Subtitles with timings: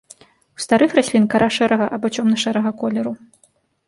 [0.59, 3.13] У старых раслін кара шэрага або цёмна-шэрага колеру.